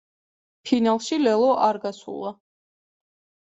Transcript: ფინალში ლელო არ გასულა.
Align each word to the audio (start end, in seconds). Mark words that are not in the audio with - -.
ფინალში 0.69 1.21
ლელო 1.25 1.53
არ 1.67 1.81
გასულა. 1.87 2.35